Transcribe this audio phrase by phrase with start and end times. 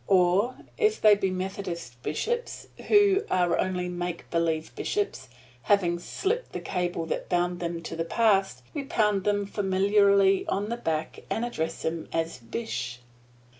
[0.07, 5.29] Or if they be Methodist bishops, who are only make believe bishops,
[5.61, 10.69] having slipped the cable that bound them to the past, we pound them familiarly on
[10.69, 12.99] the back and address them as "Bish."